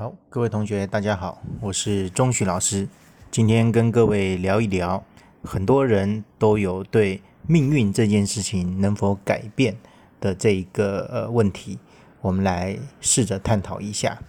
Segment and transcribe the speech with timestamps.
[0.00, 2.88] 好，各位同学，大家好，我是钟旭老师。
[3.32, 5.02] 今天跟各位聊一聊，
[5.42, 9.76] 很多人都有对命运这件事情能否改变
[10.20, 11.80] 的这一个呃问题，
[12.20, 14.22] 我们来试着探讨一下。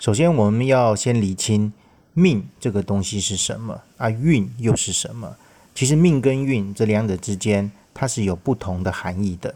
[0.00, 1.72] 首先，我们要先理清
[2.12, 5.36] 命这个东西是什么啊，运又是什么？
[5.76, 9.54] 其实命跟运这两者之间，它是有不同的含义的。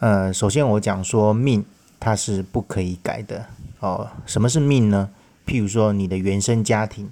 [0.00, 1.64] 呃，首先我讲说命，
[2.00, 3.46] 它是不可以改的。
[3.78, 5.10] 哦，什么是命呢？
[5.46, 7.10] 譬如说，你的原生家庭、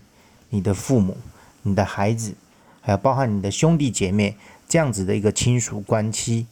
[0.51, 1.17] 你的父母、
[1.63, 2.35] 你的孩子，
[2.81, 4.37] 还有包含你的兄弟姐妹
[4.69, 6.47] 这样子的一个亲属关系，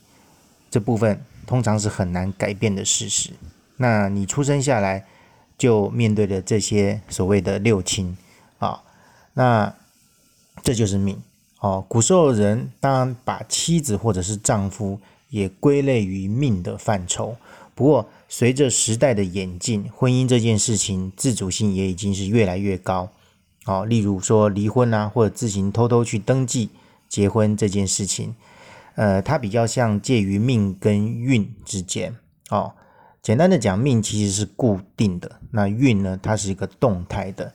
[0.71, 3.31] 这部分通常是很难改变的事实。
[3.77, 5.05] 那你出生下来
[5.59, 8.17] 就面对的这些所谓的六亲
[8.59, 8.83] 啊，
[9.35, 9.75] 那
[10.63, 11.21] 这就是命。
[11.61, 14.99] 哦，古时候人当然把妻子或者是丈夫
[15.29, 17.37] 也归类于命的范畴。
[17.77, 23.11] 不过，随着时代的演进，婚姻这件事情自主性也已经是越来越高。
[23.67, 26.71] 哦，例如说离婚啊，或者自行偷偷去登记
[27.07, 28.35] 结婚这件事情，
[28.95, 32.17] 呃，它比较像介于命跟运之间。
[32.49, 32.73] 哦，
[33.21, 37.53] 简单的讲，命其实是固定的，那运呢，它是一个动态的。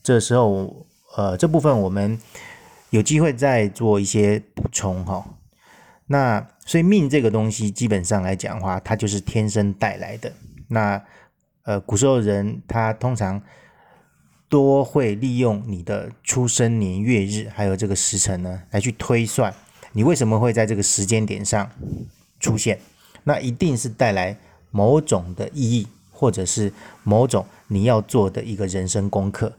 [0.00, 2.16] 这时候，呃，这部分我们
[2.90, 5.26] 有机会再做一些补充哈。
[6.06, 10.32] 那所以命这个东西，基本上来讲的话，它就是天生带来的。
[10.68, 11.00] 那
[11.62, 13.40] 呃，古时候人他通常
[14.48, 19.54] 多会利用你的出生年月日，还有这个时辰呢，来去推算
[19.92, 21.70] 你为什么会在这个时间点上
[22.40, 22.80] 出现。
[23.22, 24.36] 那一定是带来
[24.72, 26.72] 某种的意义，或者是
[27.04, 29.52] 某种你要做的一个人生功课。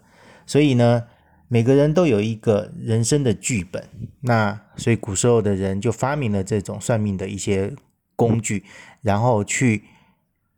[0.45, 1.03] 所以呢。
[1.49, 3.87] 每个人都有一个人生的剧本，
[4.21, 7.73] 那所以古时候的人就发明了这种算命的一些
[8.15, 8.65] 工具，
[9.01, 9.83] 然后去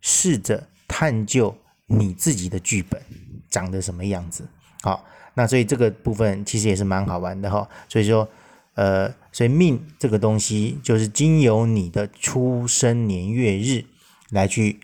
[0.02, 3.02] 试着探究你自己的剧本
[3.50, 4.48] 长得什么样子。
[4.82, 7.70] 好，那所以这个部分其实也是蛮好玩的哈。
[7.88, 8.28] 所以说，
[8.74, 13.86] 呃，所以命这个东西就是经由你的出生年月日
[14.32, 14.80] 来去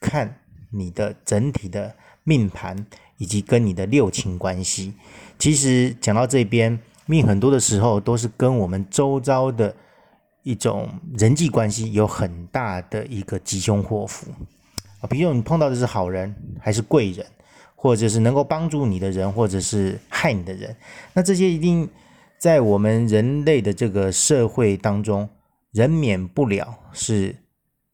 [0.00, 1.94] 看你的整体的
[2.24, 2.86] 命盘
[3.18, 4.94] 以及跟你的六亲关系。
[5.38, 9.74] 其实讲到这边，命很多的时候都是跟我们周遭的
[10.42, 10.88] 一种
[11.18, 14.30] 人际关系有很大的一个吉凶祸福
[15.00, 15.06] 啊。
[15.08, 17.26] 比如你碰到的是好人还是贵人，
[17.74, 20.74] 或者是能够帮助你的人，或者是害你的人，
[21.12, 21.88] 那这些一定
[22.38, 25.28] 在我们人类的这个社会当中，
[25.72, 27.36] 人免不了是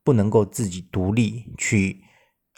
[0.04, 1.98] 不能够自己独立去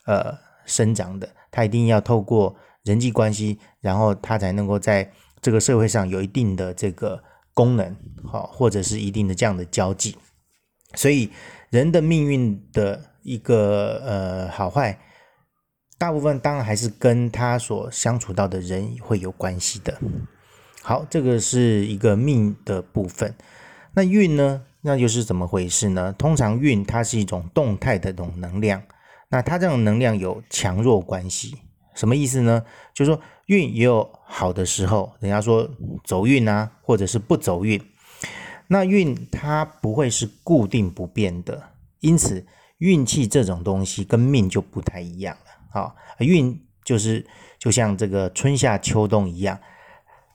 [0.06, 0.36] 呃
[0.66, 2.56] 生长的，他一定要透过。
[2.84, 5.10] 人际关系，然后他才能够在
[5.40, 7.96] 这个社会上有一定的这个功能，
[8.30, 10.18] 好，或者是一定的这样的交际。
[10.92, 11.30] 所以
[11.70, 15.00] 人的命运的一个呃好坏，
[15.96, 19.98] 大部分当然还是跟他所相处到的人会有关系的。
[20.82, 23.34] 好，这个是一个命的部分。
[23.94, 24.60] 那运呢？
[24.82, 26.12] 那又是怎么回事呢？
[26.18, 28.82] 通常运它是一种动态的这种能量，
[29.34, 31.56] 那它这种能量有强弱关系。
[31.92, 32.64] 什么意思呢？
[32.92, 35.68] 就是说运也有好的时候，人家说
[36.04, 37.80] 走运啊，或者是不走运。
[38.68, 42.46] 那运它不会是固定不变的，因此
[42.78, 45.50] 运气这种东西跟命就不太一样了。
[45.72, 47.26] 好，运就是
[47.58, 49.58] 就像这个春夏秋冬一样，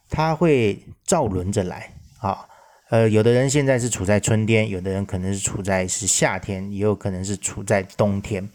[0.10, 1.94] 它会照轮着来。
[2.18, 2.50] 好，
[2.90, 8.50] 呃，有的人现在是处在春天，有的人可能是处在是夏天，也有可能是处在冬天。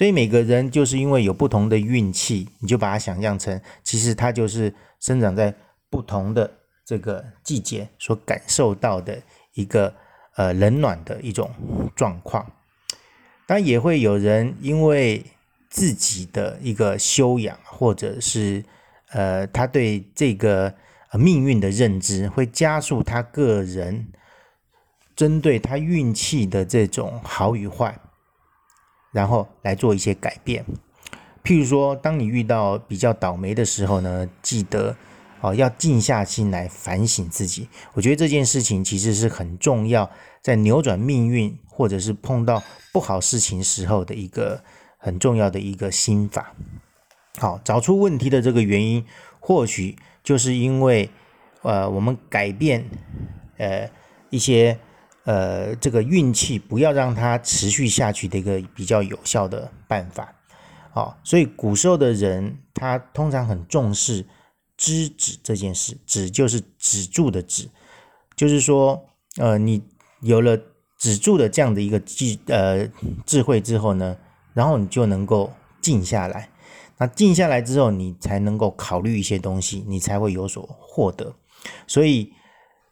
[0.00, 5.54] 所以每个人就是因为有不同的运气，你就把它想象成，其实它就是生长在
[5.90, 6.50] 不同的
[6.86, 9.20] 这个季节所感受到的
[9.52, 9.94] 一个
[10.36, 11.50] 呃冷暖的一种
[11.94, 12.50] 状况。
[13.46, 15.22] 当然也会有人因为
[15.68, 18.64] 自己的一个修养，或者是
[19.10, 20.74] 呃他对这个
[21.12, 24.08] 命运的认知，会加速他个人
[25.14, 28.00] 针对他运气的这种好与坏。
[29.12, 30.64] 然后来做一些改变，
[31.42, 34.94] 譬如说，当你遇到比较倒霉的时候呢，记得
[35.40, 37.68] 哦要静下心来反省自己。
[37.94, 40.08] 我觉得这件事情其实是很重要，
[40.40, 42.62] 在扭转命运或者是碰到
[42.92, 44.62] 不好事情时候的一个
[44.96, 46.54] 很重要的一个心法。
[47.38, 49.04] 好，找出问题的这个原因，
[49.40, 51.10] 或许就是因为
[51.62, 52.84] 呃我们改变
[53.58, 53.90] 呃
[54.30, 54.78] 一些。
[55.24, 60.34] 呃，这个运气不要让它持续下去的一个比较有效的办法，
[60.92, 64.26] 好，所以古时候的人他通常很重视
[64.76, 67.68] 知止这件事，止就是止住的止，
[68.34, 69.04] 就是说，
[69.36, 69.82] 呃，你
[70.22, 70.58] 有了
[70.98, 72.88] 止住的这样的一个智呃
[73.26, 74.16] 智慧之后呢，
[74.54, 75.52] 然后你就能够
[75.82, 76.48] 静下来，
[76.96, 81.34] 那静下来之后，你才能够考虑一些东西，你才会有所获得。
[81.86, 82.32] 所以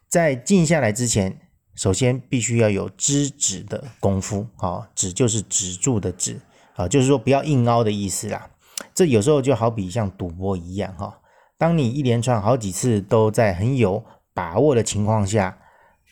[0.07, 1.39] 在静下来之前，
[1.79, 4.45] 首先必须要有知止的功夫。
[4.57, 6.41] 啊，止就是止住的止，
[6.75, 8.49] 啊，就是说不要硬凹的意思啦。
[8.93, 11.19] 这有时候就好比像赌博一样，哈，
[11.57, 14.03] 当你一连串好几次都在很有
[14.33, 15.57] 把握的情况下，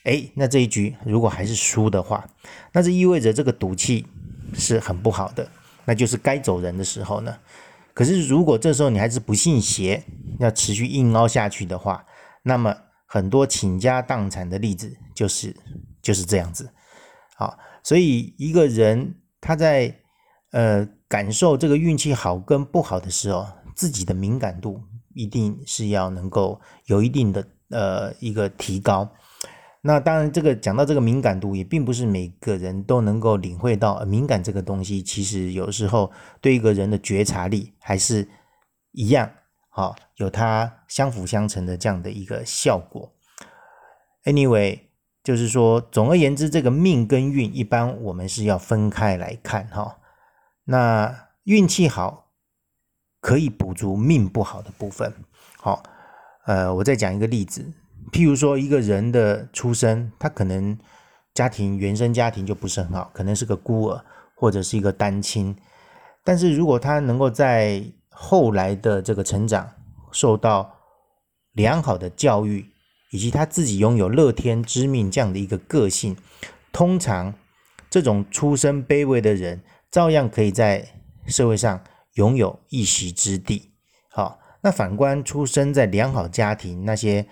[0.06, 2.26] 哎，那这一局如果还是输的话，
[2.72, 4.08] 那这意味着这个赌气
[4.54, 5.50] 是很不好的，
[5.84, 7.36] 那就是该走人的时候呢。
[7.94, 10.06] 可是，如果这时候你还是不信邪，
[10.40, 12.06] 要持续硬凹下去的话，
[12.44, 12.74] 那么
[13.08, 15.56] 很多倾家荡产的例子就是
[16.02, 16.72] 就是这样子。
[17.36, 20.02] 好，所以一个人他在
[20.52, 24.82] 呃感受这个运气好跟不好的时候，自己的敏感度
[25.14, 29.10] 一定是要能够有一定的呃一个提高。
[29.82, 35.02] 那当然，这个讲到这个敏感度，也并不是每个人都能够领会到敏感这个东西。
[35.02, 36.12] 其实有时候
[36.42, 38.28] 对一个人的觉察力还是
[38.92, 39.32] 一样，
[39.78, 43.14] 好，有它相辅相成的这样的一个效果。
[44.24, 44.80] Anyway，
[45.24, 50.00] 就是说，总而言之，这个命跟运一般我们是要分开来看哈。
[50.64, 52.32] 那运气好
[53.22, 55.14] 可以补足命不好的部分。
[55.60, 55.84] 好，
[56.48, 57.72] 呃，我再讲一个例子。
[58.12, 60.76] 譬如说，一个人的出生，他可能
[61.36, 64.04] 家庭原生家庭就不是很好，可能是个孤儿
[64.34, 65.56] 或者是一个单亲。
[66.24, 67.84] 但是如果他能够在
[68.20, 69.74] 后来的这个成长
[70.12, 70.80] 受到
[71.54, 72.72] 良好的教育，
[73.12, 76.18] 以及他自己拥有乐天知命这样的一个个性，
[76.72, 77.36] 通常
[77.90, 79.62] 这种出身卑微的人，
[79.92, 81.84] 照样可以在社会上
[82.16, 83.72] 拥有一席之地。
[84.10, 87.28] 好，那反观出生在良好家庭那些。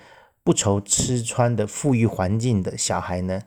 [0.46, 3.42] 不愁吃穿的富裕环境的小孩呢？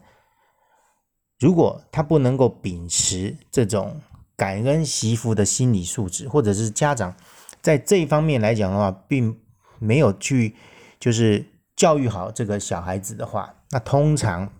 [1.38, 4.00] 如果他不能够秉持这种
[4.38, 7.14] 感恩媳妇的心理素质，或者是家长
[7.60, 9.36] 在这一方面来讲的话，并
[9.80, 10.54] 没有去
[11.00, 11.44] 就是
[11.74, 14.52] 教育好这个小孩子的话，那通常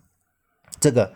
[0.81, 1.15] 这个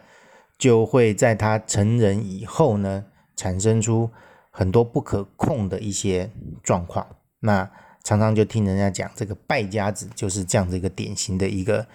[0.57, 3.05] 就会在他成人以后呢，
[3.35, 4.09] 产生出
[4.51, 6.31] 很多不可控的一些
[6.63, 7.05] 状况。
[7.41, 7.69] 那
[8.05, 11.87] 常常就听人家讲，这个败家子就是这样的一个典型的一个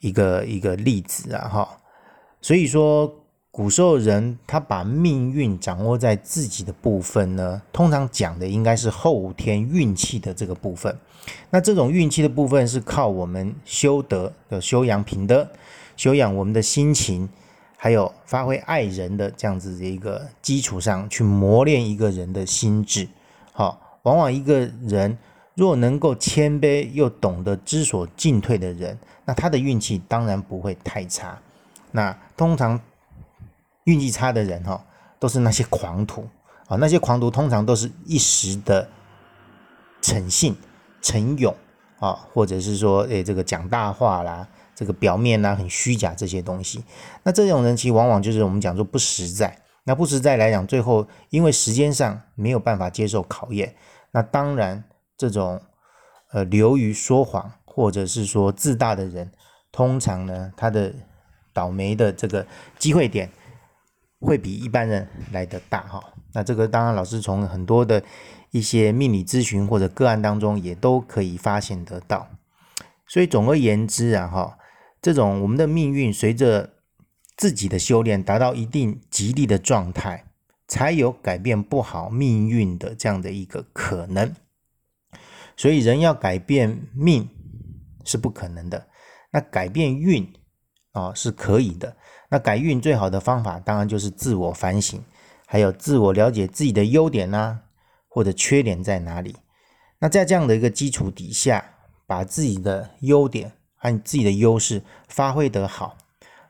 [0.00, 1.78] 一个一个例子啊，哈。
[2.40, 3.21] 所以说，
[3.52, 10.96] 古时候人他把命运掌握在自己的部分呢，通常讲的应该是后天运气的这个部分。
[11.50, 15.46] 那这种运气的部分是靠我们修德的修养品德，
[15.98, 17.28] 修养我们的心情，
[17.76, 23.06] 还有发挥爱人的这样子的一个基础上去磨练一个人的心智。
[23.52, 25.18] 好，往往一个人。
[25.54, 31.38] 若能够谦卑又懂得知所进退的人，那他的运气当然不会太差。
[31.90, 32.80] 那通常
[33.84, 34.84] 运气差的人哈，
[35.18, 36.28] 都是那些狂徒
[36.68, 38.88] 啊，那些狂徒通常都是一时的
[40.00, 40.56] 诚信、
[41.00, 41.54] 诚勇
[41.98, 46.84] 啊，或者是说诶这个讲大话啦，这个表面呢很虚假这些东西。
[47.22, 49.58] 那这种人其实往往就是我们讲说不实在。
[49.84, 53.74] 那不实在来讲，最后因为时间上没有办法接受考验，
[54.10, 54.84] 那当然。
[55.14, 55.60] 这种
[56.32, 59.30] 呃流于说谎或者是说自大的人，
[59.70, 60.92] 通常呢，他的
[61.52, 62.44] 倒霉的这个
[62.76, 63.30] 机会点
[64.22, 66.02] 会比一般人来得大哈。
[66.32, 68.02] 那这个当然，老师从很多的
[68.52, 72.28] 一些命理咨询或者个案当中也都可以发现得到。
[73.06, 74.58] 所以总而言之啊哈，
[75.02, 76.70] 这种我们的命运随着
[77.36, 80.24] 自己的修炼达到一定吉利的状态，
[80.66, 84.34] 才有改变不好命运的这样的一个可能。
[85.54, 87.28] 所以人要改变命
[88.04, 88.88] 是不可能的，
[89.32, 90.32] 那改变运
[90.92, 91.96] 啊是可以的。
[92.32, 94.98] 那改运最好的方法当然就是自我反省，
[95.44, 97.58] 还有自我了解自己的优点呐，
[98.08, 99.36] 或者缺点在哪里。
[99.98, 101.62] 那在这样的一个基础底下，
[102.06, 105.98] 把自己的优点和自己的优势发挥得好，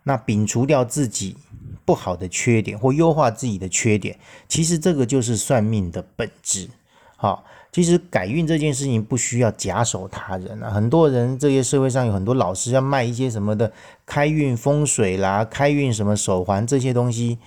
[0.05, 1.37] 那摒除掉自己
[1.85, 6.71] 不好的缺点或优化自己的缺点，其实这个就是算命的本质。
[7.17, 7.45] 好。
[7.73, 13.73] 其实改运这件事情不需要假手他人啊，很多人这些社会上有很多老师要卖一些什么的
[14.05, 17.38] 开运风水啦、开运什么手环这些东西。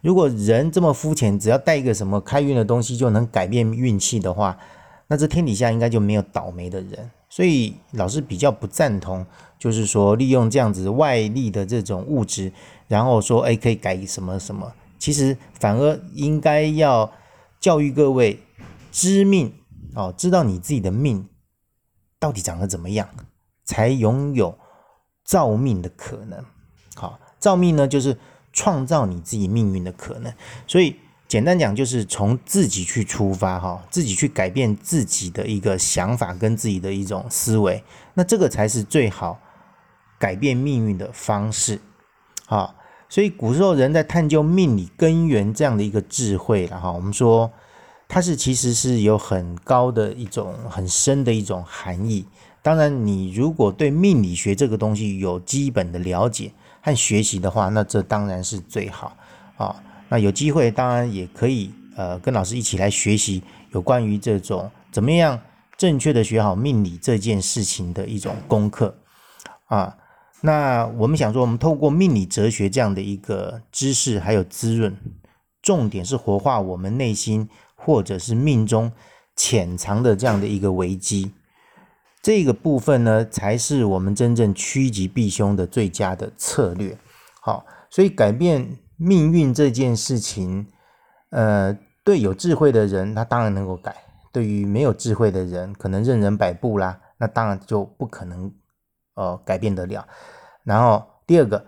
[0.00, 4.56] 如果人这么肤浅，只要带一个什么开运的东西就能改变运气的话，
[5.08, 7.10] 那这天底下应该就没有倒霉的人。
[7.28, 9.26] 所以老师比较不赞同，
[9.58, 12.50] 就是说利用这样子外力的这种物质，
[12.88, 17.12] 然后说哎可以改什么什么，其实反而应该要
[17.60, 18.40] 教育各位
[18.90, 19.52] 知命。
[19.94, 21.28] 哦，知道你自己的命
[22.18, 23.08] 到底长得怎么样，
[23.64, 24.58] 才拥有
[25.24, 26.44] 造命的可能。
[26.94, 28.16] 好，造命呢，就是
[28.52, 30.32] 创造你自己命运的可能。
[30.66, 30.96] 所以，
[31.26, 37.82] 简单讲就是从自己去出发哈，自己去改变自己的一个想法跟自己的一种思维，
[38.14, 39.40] 那这个才是最好
[40.18, 41.80] 改变命运的方式。
[42.46, 42.74] 好，
[43.08, 47.50] 所以古时候人在探究命理根源这样的一个智慧了哈，我们说
[48.08, 52.24] 它是其实是有很高的一种很深的一种含义。
[52.62, 59.16] 当然，你如果对命理学这个东西有基本的了解和学习的话，那这当然是最好
[59.56, 59.82] 啊。
[60.08, 63.42] 那有机会，当然也可以，呃，跟老师一起来学习
[63.72, 65.38] 有关于这种怎么样
[65.76, 68.96] 正确的学好命理这件事情的一种功课
[69.66, 69.96] 啊。
[70.40, 74.96] 那我们想说，我们透过命理哲学这样的一个知识还有滋润，
[75.60, 77.48] 重点是活化我们内心
[77.84, 78.90] 或者是命中
[79.36, 81.32] 潜藏的这样的一个危机，
[82.22, 86.96] 这个部分呢，才是我们真正趋吉避凶的最佳的策略。
[87.40, 88.78] 好，所以改变。
[88.96, 90.68] 命运这件事情，
[91.30, 93.92] 呃，对有智慧的人，他当然能够改；
[94.32, 98.54] 对于没有智慧的人，可能任人摆布啦，那当然就不可能，
[99.16, 100.06] 呃，改变得了。
[100.62, 101.66] 然后第二个，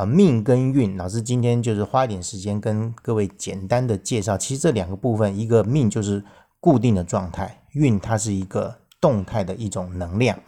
[0.00, 4.34] 啊，命跟运，老师今天就是花一点时间跟各位简单的介绍。
[4.34, 6.24] 其实这两个部分，一个命就是
[6.58, 10.38] 固定的状态，运它是一个动态的一种能量。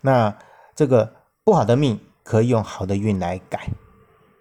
[0.00, 0.34] 那
[0.74, 1.12] 这个
[1.44, 3.68] 不好的命，可以用好的运来改。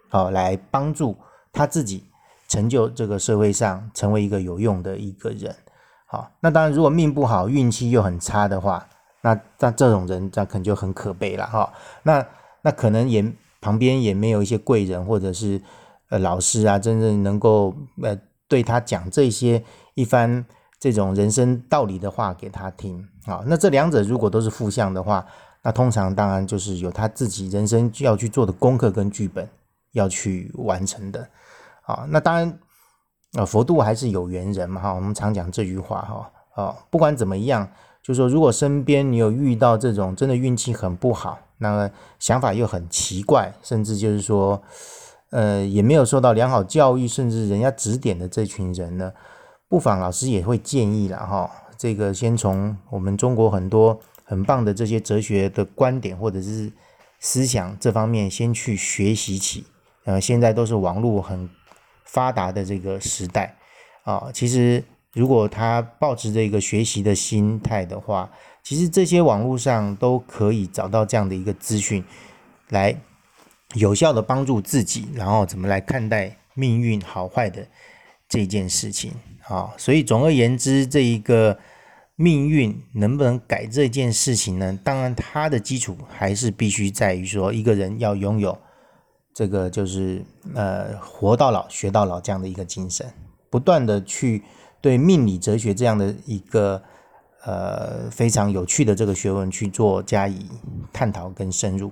[0.08, 1.18] 好，来帮助
[1.52, 2.06] 他自己
[2.48, 5.54] 成就这个社会上成为一个有用的一个人。
[6.06, 8.88] 好，那当然，如果命不好，运气又很差的话，
[9.24, 11.74] 那那这种人，那可能就很可悲了哈。
[12.04, 12.26] 那
[12.62, 13.22] 那可能也
[13.64, 15.62] 旁边也没有一些贵人或者是
[16.10, 19.64] 呃老师啊，真正能够呃对他讲这些
[19.96, 20.46] 一番
[20.80, 23.08] 这种人生道理的话给他听。
[23.26, 25.26] 好，那这两者如果都是负向的话，
[25.64, 29.48] 那通常当然就是有他自己人生要去做的功课跟剧本。
[29.94, 31.30] 要去完成的，
[31.84, 32.60] 啊，那当然，
[33.34, 36.32] 啊，佛度还是有缘人嘛，哈，我们常讲这句话，哈，
[36.64, 37.70] 啊，不管怎么样，
[38.04, 44.62] 就说如果身边你有遇到这种真的运气很不好，那么想法又很奇怪，甚至就是说，
[45.30, 49.14] 呃，也没有受到良好教育，甚至人家指点的这群人呢，
[49.70, 56.70] 不妨老师也会建议了，哈，这个先从我们中国很多很棒的这些哲学的观点或者是
[57.22, 59.66] 思想这方面先去学习起。
[60.04, 61.50] 呃，现在都是网络很
[62.04, 63.56] 发达的这个时代
[64.04, 64.84] 啊，其实
[65.14, 68.30] 如果他保持着一个学习的心态的话，
[68.64, 72.04] 其实这些网络上都可以找到这样的一个资讯，
[72.70, 72.96] 来
[73.76, 77.68] 有效的帮助自己，然后怎么来看待命运好坏的
[78.28, 79.12] 这件事情
[79.48, 79.74] 啊。
[79.78, 81.60] 所以总而言之，这一个
[82.16, 84.80] 命运能不能改这件事情呢？
[84.84, 88.58] 当然，它的基础还是必须在于说一个人要拥有。
[89.36, 93.12] 这个就是呃，活到老学到老这样的一个精神，
[93.50, 94.44] 不断的去
[94.84, 96.84] 对命理哲学这样的一个
[97.46, 100.46] 呃非常有趣的这个学问去做加以
[100.92, 101.90] 探讨跟深入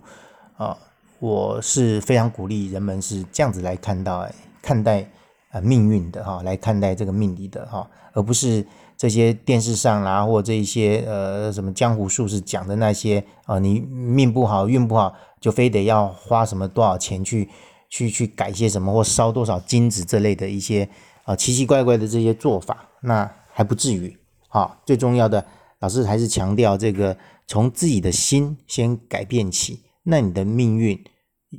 [0.58, 0.78] 啊，
[1.20, 4.30] 我是非常鼓励人们是这样子来看到
[4.62, 5.10] 看待
[5.52, 8.68] 呃命运的哈，来看待这个命理的哈，而不是
[8.98, 15.16] 这些电视上啦或这一些呃什么江湖术士讲的那些啊，你命不好运不好。
[15.42, 17.50] 就非得要花什么多少钱去
[17.90, 20.88] 去去改些什么或烧多少金子这类的一些
[21.24, 24.18] 啊奇奇怪怪的这些做法，那还不至于。
[24.48, 25.46] 好，最重要的，
[25.80, 31.02] 老师还是强调这个从自己的心先改变起，那你的命运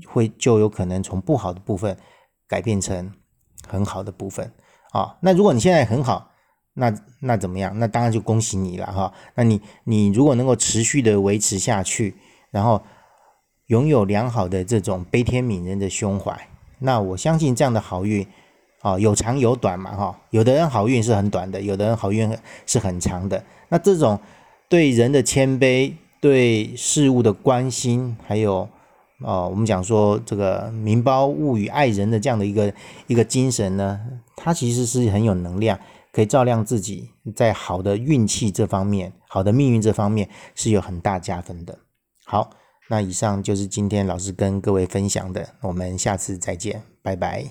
[0.07, 1.97] 会就有可能从不好的部分
[2.47, 3.12] 改变成
[3.66, 4.52] 很好的部分
[4.92, 5.16] 啊。
[5.21, 6.31] 那如果你现在很好，
[6.75, 7.78] 那那怎么样？
[7.78, 9.12] 那当然就恭喜你了哈。
[9.35, 12.16] 那你你如果能够持续的维持下去，
[12.50, 12.83] 然后。
[13.66, 16.49] 拥有良好的这种悲天悯人的胸怀，
[16.81, 18.26] 那我相信这样的好运，
[18.83, 22.37] 啊，有长有短嘛，哈，有的人好运是很短的，有的人好运
[22.67, 23.43] 是很长的。
[23.69, 24.19] 那这种
[24.69, 28.69] 对人的谦卑、对事物的关心，还有，
[29.21, 32.75] 哦，我们讲说这个民胞物与爱人的这样的一个
[33.07, 34.01] 一个精神呢，
[34.37, 35.79] 它其实是很有能量，
[36.12, 41.79] 可以照亮自己，在好的运气这方面、好的命运这方面是有很大加分的。
[42.25, 42.51] 好。
[42.89, 47.47] 那以上就是今天老师跟各位分享的，我们下次再见，拜拜。